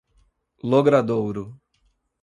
[0.71, 1.53] Logradouro